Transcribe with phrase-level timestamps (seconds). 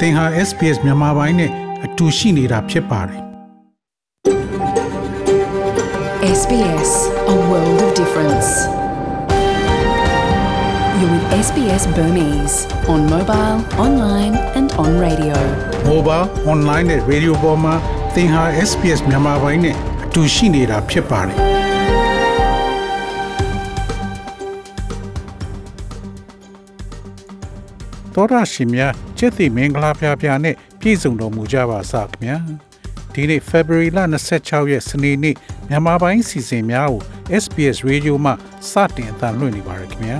[0.00, 1.50] သင်ဟာ SPS မြန်မာပိုင်းနဲ့
[1.84, 3.20] အတူရှိနေတာဖြစ်ပါတယ်
[6.40, 6.90] SBS,
[7.34, 8.48] a world of difference.
[10.98, 12.56] You're with SBS Burmese
[12.92, 15.36] on mobile, online, and on radio.
[15.92, 17.74] mobile online နဲ့ radio ပေါ်မှာ
[18.14, 19.74] သင်ဟာ SPS မြန်မာပိုင်းနဲ့
[20.04, 21.59] အတူရှိနေတာဖြစ်ပါတယ်
[28.21, 28.81] တော်ရရှိမြ
[29.17, 32.37] ကျက်သိမင်္ဂလာဖျားဖျားနဲ့ပြည့်စုံတော်မူကြပါစခင်ဗျာ
[33.13, 33.99] ဒီနေ့ February လ
[34.35, 35.35] 26ရက်စနေနေ့
[35.69, 37.01] မြန်မာပိုင်းစီစဉ်များကို
[37.43, 38.31] SBS Radio မှ
[38.71, 40.17] စတင်အသံလွှင့်နေပါရခင်ဗျာ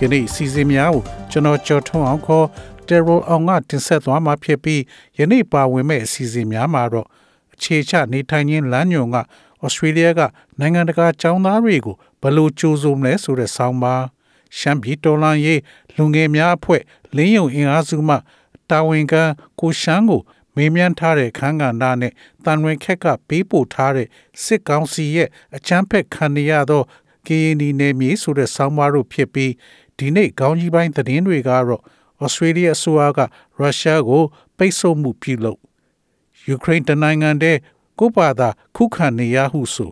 [0.00, 2.46] ယနေ့စီစဉ်များကိုကျွန်တော်ကြော်ထုံးအောင်ခေါ်
[2.88, 4.80] Terror အောင်ကတင်ဆက်သွားမှာဖြစ်ပြီး
[5.18, 7.06] ယနေ့ပါဝင်မဲ့အစီအစဉ်များမှာတော့
[7.54, 9.16] အခြေချနေထိုင်ခြင်းလမ်းညွန်က
[9.64, 10.20] ဩစတြေးလျက
[10.58, 14.02] နိုင်ငံတကာចောင်းသားတွေကိုဘယ်လိုကြိုးစုံလဲဆိုတဲ့ဆောင်းပါး
[14.58, 15.60] ရှမ်းပြည်တော်လှန်ရေး
[15.96, 16.82] လူငယ်များအဖွဲ့
[17.16, 18.16] လင်းယုံအင်အားစုမှ
[18.70, 19.22] တာဝန်ခံ
[19.60, 20.22] ကိုရှမ်းကို
[20.56, 22.12] မေးမြန်းထားတဲ့ခန်းကဏ္ဍနဲ့
[22.44, 24.08] တန်ဝင်ခက်ကပေးပို့ထားတဲ့
[24.42, 26.82] စစ်ကောင်စီရဲ့အချမ်းဖက်ခံရသော
[27.26, 29.52] KND နယ်မြေဆိုတဲ့ဆောင်းပါးတို့ဖြစ်ပြီး
[29.98, 31.82] ဒီနေ့ခေါင်းကြီးပိုင်းသတင်းတွေကတော့
[32.22, 33.20] ဩစတြေးလျအစိုးရက
[33.58, 34.22] ရုရှားကို
[34.56, 35.60] ပိတ်ဆို့မှုပြုလုပ်
[36.48, 37.58] ယူကရိန်းတနိုင်ငံတည်း
[37.98, 39.90] ကိုယ့်ဘာသာခုခံနေရဟုဆို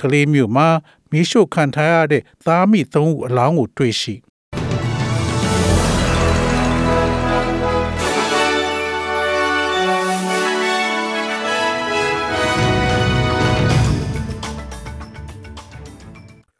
[0.00, 0.68] ကလေးမျိုးမှာ
[1.10, 4.14] မီးရှို့ခံထားရတဲ့သားမိသုံးဦးအလောင်းကိုတွေ့ရှိ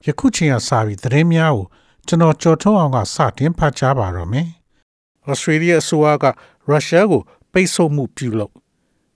[0.06, 1.67] ယခုချိန်ကစပြီးသတင်းများကို
[2.06, 4.47] ကျွန်တော်ကြော်ထုံးအောင်ကစတင်ဖတ်ကြားပါတော့မယ်။
[5.28, 6.25] ဩစတြေးလျအစိုးရက
[6.69, 8.55] ရုရှားကိုပိတ်ဆို့မှုပြုလုပ်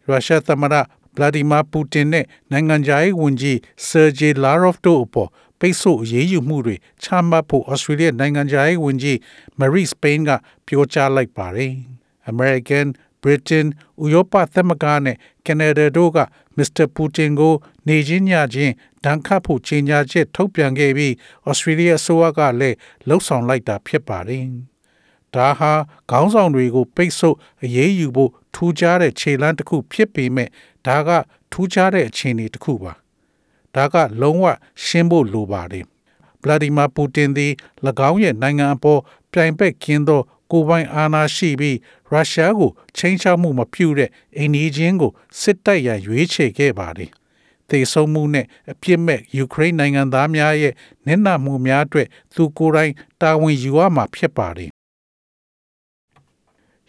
[0.06, 0.74] ရုရှားသမ္မတ
[1.14, 9.18] ဗလာဒီမာပူတင်နဲ့နိုင်ငံခြားရေးဝန်ကြီးဆာဂျေလာရော့ဖ်တို့အပေါ်ပိတ်ဆို့အရေးယူမှုတွေချမှတ်ဖို့ဩစတြေးလျနိုင်ငံခြားရေးဝန်ကြီး
[9.58, 10.30] မရီစပိန်က
[10.66, 11.72] ပြောကြားလိုက်ပါတယ်။
[12.30, 12.86] American
[13.22, 13.66] Britain
[14.02, 16.18] ဥရောပသမဂ္ဂနဲ့ကနေဒါတို့က
[16.56, 17.54] မစ္စတာပူတင်ကို
[17.88, 18.72] နေချင်းညချင်း
[19.04, 21.12] ဒဏ်ခတ်ဖို့ကြေညာချက်ထုတ်ပြန်ခဲ့ပြီး
[21.48, 22.76] ဩစတြေးလျအစိုးရကလည်း
[23.08, 24.44] လှုံ့ဆော်လိုက်တာဖြစ်ပါတယ်။
[25.34, 25.72] ဒါဟာ
[26.10, 30.48] ခေါင်းဆောင်တွေကို ပိတ်ဆို့အရေးယူဖို့ထူးခြားတဲ့ခြေလှမ်းတစ်ခုဖြစ်ပေမဲ့
[30.86, 31.10] ဒါက
[31.52, 32.92] ထူးခြားတဲ့အခြေအနေတစ်ခုပါ။
[33.74, 34.44] ဒါကလုံးဝ
[34.84, 35.84] ရှင်းဖို့လိုပါတယ်။
[36.42, 37.52] ဗလာဒီမာပူတင်သည်၎
[38.10, 39.00] င်းရဲ့နိုင်ငံအပေါ်
[39.32, 41.76] ပြိုင်ဘက်ကင်းသော ကိုယ်ပိုင်အာဏာရှိပြီး
[42.10, 47.10] ရုရှားကိုချိန်ချောက်မှုမပြုတဲ့အိန္ဒိချင်းကိုစစ်တပ်ရရွေးချယ်ခဲ့ပါတယ်။
[47.68, 50.74] သေဆုံးမှုနဲ့အပြစ်မဲ့ယူကရိန်းနိုင်ငံသားများရဲ့
[51.06, 54.70] နစ်နာမှုများအတွက်သူကိုယ်တိုင်တာဝန်ယူရမှာဖြစ်ပါတယ်။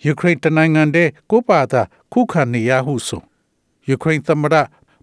[0.05, 1.81] ယူကရိန်းတနိုင်ငံတည်းကိုပါတာ
[2.11, 3.23] ခုခံနေရဟုဆို
[3.89, 4.55] ယူကရိန်းသမ္မတ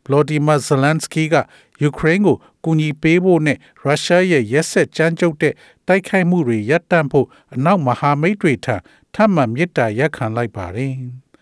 [0.05, 1.35] ဗလော်ဒီမာဇလန်စကီက
[1.83, 5.55] ယူကရိန်းကိုကူညီပေးဖို့နဲ့ရုရှားရဲ့ရက်ဆက်ကြမ်းကြုတ်တဲ့
[5.89, 8.77] တိုက်ခိုက်မှုတွေရပ်တန့်ဖို့အနောက်မဟာမိတ်တွေထံ
[9.15, 10.95] ထပ်မံမြစ်တာရက်ခံလိုက်ပါတယ်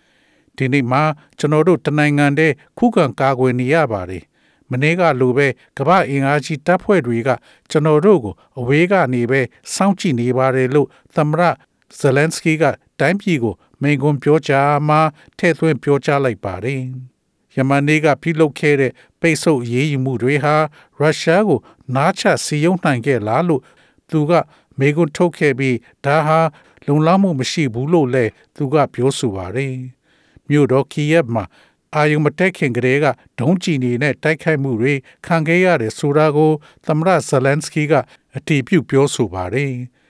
[0.57, 1.03] ။ဒီနေ့မှာ
[1.39, 4.23] ကျွန်တော်တို့တနိုင်ငံတည်းခုခံကာကွယ်နေရပါတယ်။
[4.71, 5.47] မနေ့ကလိုပဲ
[5.79, 7.29] ကမ္ဘာအင်အားကြီးတပ်ဖွဲ့တွေက
[7.71, 9.41] ကျွန်တော်တို့ကိုအဝေးကနေပဲ
[9.75, 11.43] စောင့်ကြည့်နေပါတယ်လို့သမ္မတ
[11.99, 12.65] ဇလန်စကီက
[13.01, 15.01] တိုင်းပြည်ကိုမိန့်ခွန်းပြောကြားမှာ
[15.39, 16.83] ထည့်သွင်းပြောကြားလိုက်ပါတယ်။
[17.57, 20.55] ယမန်နေ့ကပြုလုပ်ခဲ့တဲ့ပိတ်ဆို့ရေးယူမှုတွေဟာ
[20.99, 21.61] ရုရှားကို
[21.95, 23.63] နားချစီယုံနိုင်ခဲ့လားလို့
[24.11, 24.33] သူက
[24.79, 26.41] မေကွန်းထုတ်ခဲ့ပြီးဒါဟာ
[26.87, 29.75] လုံလောက်မှုမရှိဘူးလို့လည်းသူကပြောဆိုပါတယ်။
[30.49, 31.45] မြို့တော်ကီယက်မှာ
[31.95, 33.07] အာယုံမတက်ခင်ကလေးက
[33.39, 34.95] ဒုံးကျည်နေနဲ့တိုက်ခိုက်မှုတွေ
[35.27, 36.53] ခံခဲ့ရတယ်ဆိုတာကို
[36.87, 37.93] သမ္မတဇလန်စကီက
[38.37, 39.75] အတည်ပြုပြောဆိုပါတယ်။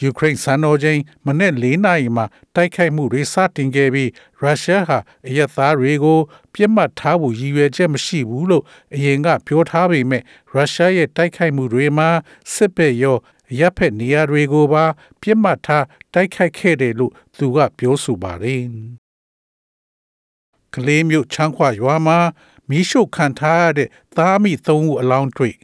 [0.00, 2.24] ယူကရိန်းစံတော်ချိန်မနေ့၄နာရီမှာ
[2.54, 6.18] တိုက်ခိုက်မှုတွေစတင်ခဲ့ပြီးရုရှားဟာအရက်သားတွေကို
[6.54, 8.64] ပြစ်မှတ်ထားဖို့ရည်ရွယ်ချက်မရှိဘူးလို့
[8.94, 12.08] အရင်ကပြောထားပေမဲ့ရုရှားရဲ့တိုက်ခိုက်မှုတွေမှာ
[12.52, 13.16] စစ်ဘက်ရော
[13.58, 14.84] ရပ်ဖက်နေရာတွေကိုပါ
[15.20, 18.62] ပြစ်မှတ်ထားတိုက်ခိုက်ခဲ့တယ်လို့သူကပြောဆိုပါတယ်။
[20.74, 22.18] ကလေးမျိုးချမ်းခွရွာမှာ
[22.68, 25.56] မီးရှို့ခံထားရတဲ့သားမိသုံးဦးအလောင်းတွေ့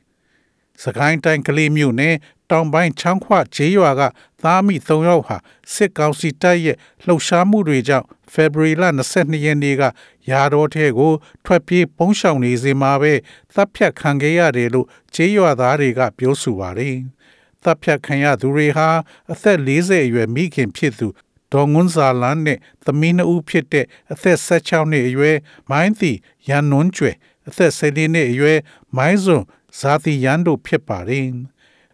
[0.82, 2.14] စကိုင်းတိုင်းကလေးမျိုးနဲ့
[2.52, 4.02] တောင်ပိုင်းချမ်းခွဂျေးရွာက
[4.42, 5.36] သားမိ၃ယောက်ဟာ
[5.72, 8.84] စစ်ကောင်စီတပ်ရဲ့လှုပ်ရှားမှုတွေကြောင့် February လ
[9.14, 9.82] 22ရက်နေ့က
[10.30, 11.12] ရာတော်ထဲကို
[11.44, 13.12] ထွက်ပြေးပုန်းရှောင်နေစဉ်မှာပဲ
[13.54, 16.96] တပ်ဖြတ်ခံခဲ့ရတယ်လို့ဂျေးရွာသားတွေကပြောဆိုပါတယ်။
[17.62, 18.88] တပ်ဖြတ်ခံရသူတွေဟာ
[19.32, 21.08] အသက်40အရွယ်မိခင်ဖြစ်သူ
[21.52, 25.36] ဒေါ်ငွန်းစာလန်နဲ့သမီးနှစ်ဦးဖြစ်တဲ့အသက်16နှစ်အရွယ်
[25.70, 26.12] မိုင်းတီ
[26.48, 27.10] ရန်နွန်းကျွဲ
[27.48, 28.58] အသက်16နှစ်အရွယ်
[28.96, 29.44] မိုင်းစွန်
[29.78, 31.26] ဇာတိရန်တို့ဖြစ်ပါတယ်။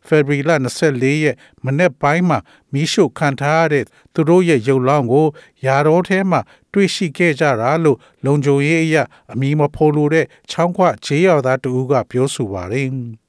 [0.09, 0.51] ဖေဖော်ဝါရီလ
[0.87, 2.39] 24ရက်မနေ့ပိုင်းမှာ
[2.73, 3.85] မီးရှို့ခံထားရတဲ့
[4.15, 5.27] သူတို့ရဲ့ရုပ်လောင်းကို
[5.65, 6.41] ယာတော်ထဲမှာ
[6.73, 8.97] တွေ့ရှိခဲ့ကြတာလို့လုံခြုံရေးအရ
[9.33, 12.89] အမည်မဖော်လိုတဲ့ချောင်းခွဂျေးရောက်သားတူကပြောဆိုပါတယ်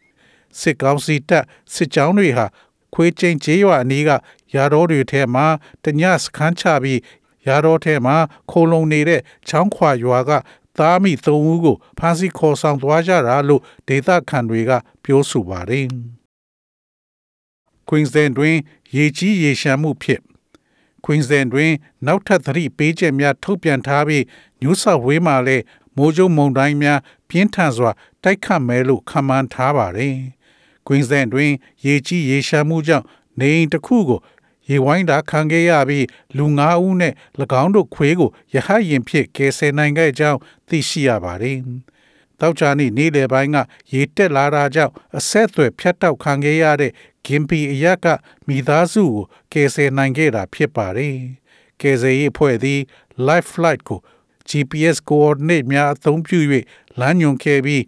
[0.60, 2.46] ။စစ်ကောင်စီတပ်စစ်ကြောင်းတွေဟာ
[2.94, 4.10] ခွေးချင်းဂျေးရွာအနီးက
[4.56, 5.46] ယာတော်တွေထဲမှာ
[5.84, 7.00] တညစခန်းချပြီး
[7.48, 8.16] ရာတော်ထဲမှာ
[8.52, 10.32] ခိုလုံနေတဲ့ချောင်းခွာရွာက
[10.80, 14.72] သားမိသုံးဦးကိုဖမ်းဆီးခေါ်ဆောင်သွားကြတာလို့ဒေသခံတွေက
[15.04, 15.88] ပြောဆိုပါတယ်။
[17.90, 18.56] Queensland တွင်
[18.96, 20.22] ရေကြီးရေရှမ်းမှုဖြစ်
[21.06, 21.72] Queensland တွင်
[22.08, 24.24] နောက်ထပ်သတိပေးချက်များထုတ်ပြန်ထားပြီး
[24.62, 25.64] New South Wales မှာလည်း
[25.96, 27.00] မိုးကြိုးမုန်တိုင်းများ
[27.30, 27.92] ပြင်းထန်စွာ
[28.24, 30.16] တိုက်ခတ်မယ်လို့ခန့်မှန်းထားပါတယ်။
[30.88, 31.52] Queensland တွင်
[31.86, 33.06] ရေကြီးရေရှမ်းမှုကြောင့်
[33.40, 34.20] နေအိမ်တစ်ခုကို
[34.70, 36.06] ရေဝိုင်းတာခံခဲ့ရပြီး
[36.38, 37.14] လူ9ဦးနဲ့၎
[37.62, 41.58] င်းတို့ခွေးကိုရဟတ်ရင်ဖြင့်ကယ်ဆယ်နိုင်ခဲ့ကြောင်းသိရှိရပါတယ်။
[42.40, 43.58] တောက်ချာနေ့နေ့လယ်ပိုင်းက
[43.94, 46.92] ရေတက်လာတာကြောင့်အဆက်အသွယ်ဖြတ်တောက်ခံခဲ့ရတဲ့
[47.26, 48.06] ဂင်ပီအရက်က
[48.48, 49.24] မိသားစုကို
[49.54, 51.16] ကယ်ဆယ်နိုင်ခဲ့တာဖြစ်ပါတယ်။
[51.82, 52.80] ကယ်ဆယ်ရေးအဖွဲ့သည်
[53.28, 54.00] Life Flight ကို
[54.50, 56.40] GPS coordinate များအသုံးပြု၍
[57.00, 57.84] လမ်းညွှန်ခဲ့ပြီး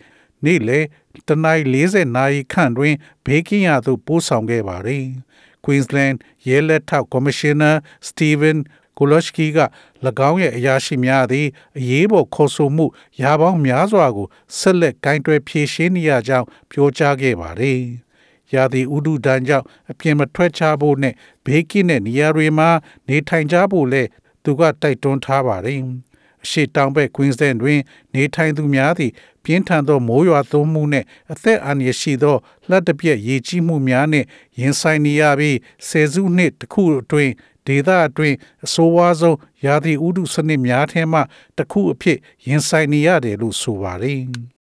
[0.46, 0.86] နေ့လယ်
[1.28, 2.96] တနိုင်း40နာရီခန့်တွင်
[3.26, 5.06] ဘေးကင်းရာသို့ပို့ဆောင်ခဲ့ပါတယ်။
[5.64, 6.18] Queensland
[6.48, 7.76] ရဲလက်ထောက် Commissioner
[8.08, 8.58] Stephen
[8.98, 9.60] Koloschki က၎
[10.30, 12.86] င်းရဲ့အရာရှိများသည်အရေးပေါ်ခေါ်ဆိုမှု
[13.22, 14.28] ရာပေါင်းများစွာကို
[14.58, 17.82] ဆက်လက်ကင်တွယ်ဖြေရှင်းနေရကြောင်းပြောကြားခဲ့ပါတယ်။
[18.54, 21.14] ရာသီဥတုဒဏ်ကြောင့်အပြင်မထွက်ချဖို့နဲ့
[21.46, 22.70] ဘေးကင်းတဲ့နေရာတွေမှာ
[23.08, 24.10] နေထိုင်ကြဖို့လည်း
[24.44, 25.80] သူကတိုက်တွန်းထားပါတယ်။
[26.44, 27.80] အရှိတောင်ဘက် Queensland တွင်
[28.14, 29.14] နေထိုင်သူများသည့်
[29.44, 32.38] ပြင်းထန်သောမိုးရွာသွန်းမှုနှင့်အသက်အန္တရာယ်ရှိသော
[32.70, 34.28] လှပ်တပြက်ရေကြီးမှုများနှင့်
[34.60, 35.58] ရင်ဆိုင်နေရပြီး
[35.88, 37.32] ဆယ်စုနှစ်တစ်ခုအတွင်း
[37.68, 41.20] ဒေသအတွင်းအဆိုးဝါးဆုံးရာသီဥတုစနစ်များထဲမှ
[41.58, 42.18] တစ်ခုအဖြစ်
[42.48, 44.22] ရင်ဆိုင်နေရတယ်လို့ဆိုပါတယ်။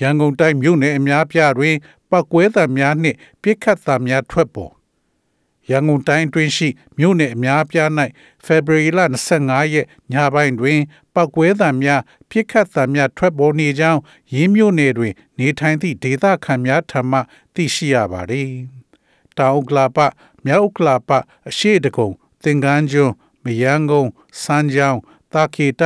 [0.00, 1.76] ရန်ကုန်တိုင်းမြို့နယ်အများပြားတွင်
[2.10, 4.72] ပောက်ကွဲသံများနှင့်ပြစ်ခတ်သံများထွက်ပေါ်
[5.70, 6.68] ရန်ကုန်တိုင်းတွင်ရှိ
[6.98, 7.90] မြို့နယ်အများပြား၌
[8.44, 9.00] ဖေဖော်ဝါရီလ
[9.36, 10.80] 25ရက်ညပိုင်းတွင်
[11.14, 12.00] ပောက်ကွဲသံများ
[12.30, 14.00] ပြစ်ခတ်သံများထွက်ပေါ်နေကြောင်း
[14.34, 17.18] ရင်းမြို့နယ်တွင် နေထိုင်သည့်ဒေသခံများထံမှ
[17.54, 18.50] သိရှိရပါသည်။
[19.38, 19.98] တောင်ဥက္ကလာပ
[20.44, 21.10] မြောက်ဥက္ကလာပ
[21.48, 22.10] အရှိတကုံ
[22.42, 23.14] သင်္ကန်းကျွန်း
[23.44, 24.10] မယန်းကုန်း
[24.42, 25.00] စမ်းချောင်း
[25.32, 25.82] တာကေတ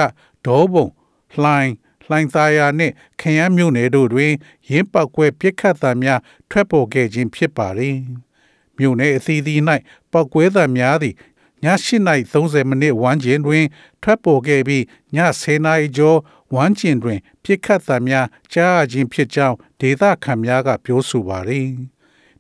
[0.47, 0.87] ဒေါဘုံ
[1.35, 1.73] လှိုင်း
[2.09, 4.33] လှိုင်းသားရနှင့်ခရမ်းမြို့နယ်တို့တွင်
[4.71, 6.21] ရင်းပောက်ကွဲပြစ်ခတ်သံများ
[6.51, 7.97] ထွက်ပေါ်ခဲ့ခြင်းဖြစ်ပါသည်။
[8.79, 9.61] မြို့နယ်အသီးသီး၌
[10.13, 11.17] ပောက်ကွဲသံများသည့်
[11.65, 11.67] ည
[12.07, 13.65] 8:30မိနစ်ဝန်းကျင်တွင်
[14.03, 14.83] ထွက်ပေါ်ခဲ့ပြီး
[15.17, 16.19] ည10:00နာရီကျော်
[16.55, 21.69] ဝန်းကျင်တွင်ပြစ်ခတ်သံများကြားရခြင်းဖြစ်ကြောင်းဒေသခံများကပြောဆိုပါသည်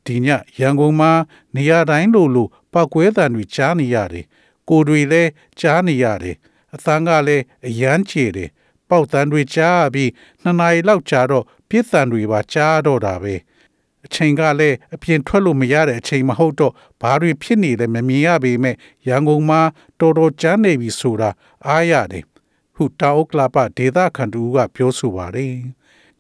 [0.05, 0.29] ဒီည
[0.59, 1.13] ရန်ကုန်မှာ
[1.55, 4.25] နေရာတိုင်းလိုလိုပောက်ကွဲသံတွေကြားနေရတယ်
[4.69, 5.31] ကိုတွေလည်း
[5.61, 6.37] ကြားနေရတယ်
[6.75, 8.51] အသံကလည်းအယမ်းချေတယ်
[8.91, 10.11] ပေါက်တန်တွေကြားပြီး
[10.43, 13.37] နှစ်နာရီလောက်ကြာတော့ပြစ်တန်တွေပါကြားတော့တာပဲ။
[14.07, 18.77] အချိန်ကလည်းအပြင်ထွက်လို့မရတဲ့အချိန်မဟုတ်တော့ဘာတွေဖြစ်နေလဲမမြင်ရပေမဲ့
[19.09, 19.61] ရန်ကုန်မှာ
[20.01, 21.31] တော်တော်ကြမ်းနေပြီဆိုတာ
[21.67, 22.25] အားရတယ်
[22.77, 25.55] ဟုတာအိုကလာပဒေသခံတူကပြောဆိုပါတယ်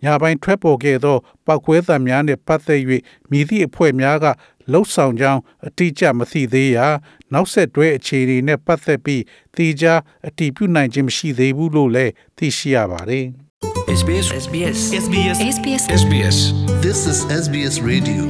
[0.02, 2.80] ညပိုင်းထွက်ပေါ်ခဲ့သောပောက်ကွဲသံများနှင့်ပတ်သက်၍
[3.30, 4.26] မိသည့်အဖွဲ့များက
[4.72, 6.86] လှုပ်ဆောင်ကြောင်းအတိအကျမသိသေးရာ
[7.32, 9.22] နောက်ဆက်တွဲအခြေအနေနဲ့ပတ်သက်ပြီး
[9.54, 9.84] သိကြ
[10.28, 13.26] အတည်ပြုနိုင်ခြင်းမရှိသေးဘူးလို့လည်းသိရှိရပါတယ်။
[14.00, 16.38] SBS SBS SBS SBS SBS
[16.84, 18.24] This is SBS Radio.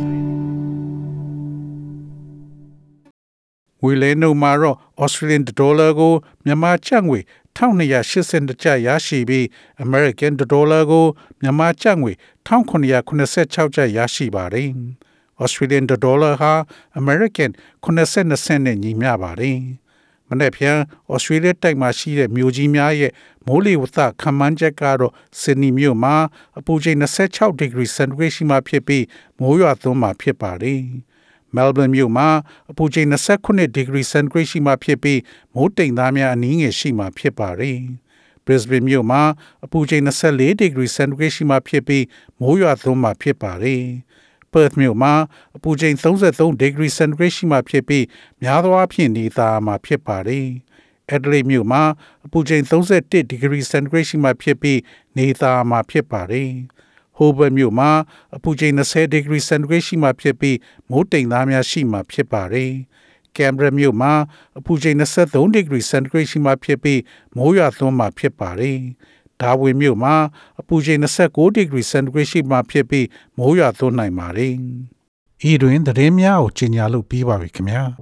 [3.83, 6.15] ငွေလဲနှုန်းမှာတော့ Australian dollar ကို
[6.45, 7.19] မြန်မာကျပ်ငွေ
[7.57, 9.45] 1280ကျပ်ရရှိပြီး
[9.85, 11.07] American dollar ကို
[11.41, 12.13] မြန်မာကျပ်ငွေ
[12.47, 14.71] 1986ကျပ်ရရှိပါတယ်။
[15.43, 16.53] Australian dollar ဟာ
[17.01, 17.51] American
[17.85, 19.59] 80စနစ်နဲ့ညီမျှပါတယ်။
[20.29, 20.79] မနေ့ဖြန်
[21.13, 23.13] ဩစတြေးလျတိုက်မှာရှိတဲ့မြို့ကြီးများရဲ့
[23.47, 26.15] မိုးလေဝသခန့်မှန်းချက်ကတော့ဆင်နီမြို့မှာ
[26.59, 29.05] အပူချိန်26ဒီဂရီစင်တီဂရိတ်ရှိမှဖြစ်ပြီး
[29.39, 30.83] မိုးရွာသွန်းမှာဖြစ်ပါတယ်။
[31.57, 32.29] Melbourne မြို့မှာ
[32.71, 35.21] အပူချိန်29ဒီဂရီစင်တီဂရိတ်ရှိမှဖြစ်ပြီး
[35.55, 37.79] မိုးတိမ်သားများအနည်းငယ်ရှိမှဖြစ်ပါတယ်။
[38.45, 39.23] Brisbane မြို့မှာ
[39.65, 42.05] အပူချိန်24ဒီဂရီစင်တီဂရိတ်ရှိမှဖြစ်ပြီး
[42.41, 43.85] မိုးရွာသွန်းမှာဖြစ်ပါတယ်။
[44.55, 45.15] Perth မြို့မှာ
[45.57, 48.05] အပူချိန်33 degree centigrade ရှိမှဖြစ်ပြီး
[48.43, 50.49] များသောအားဖြင့်နေသားမှာဖြစ်ပါတယ်။
[51.15, 51.83] Adelaide မြို့မှာ
[52.27, 54.79] အပူချိန်31 degree centigrade ရှိမှဖြစ်ပြီး
[55.17, 56.51] နေသားမှာဖြစ်ပါတယ်။
[57.19, 57.91] Hobart မြို့မှာ
[58.37, 60.57] အပူချိန်20 degree centigrade ရှိမှဖြစ်ပြီး
[60.91, 62.73] မိုးတိမ်သားများရှိမှဖြစ်ပါတယ်။
[63.37, 64.13] Canberra မြို့မှာ
[64.59, 67.01] အပူချိန်23 degree centigrade ရှိမှဖြစ်ပြီး
[67.37, 68.81] မိုးရွာသွန်းမှဖြစ်ပါတယ်။
[69.41, 70.15] ဒါဝင်မြို့မှာ
[70.61, 74.55] အပူချိန်29ဒီဂရီစင်တီဂရိတ်ရှိမှဖြစ်ပြီးမိုးရွာသွန်းနိုင်ပါတယ်။
[75.51, 77.83] ဤတွင်သတင်းများကိုကြီးညာလို့ပြီးပါပြီခင်ဗျာ။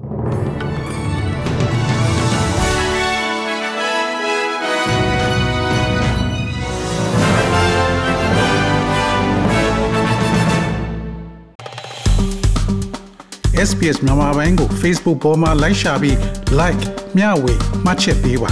[13.68, 16.16] SPS မြန်မာပိုင်းကို Facebook ပေါ်မှာ like ရှာပြီး
[16.60, 16.82] like
[17.16, 18.50] မျှဝေမှတ်ချက်ပေးပါ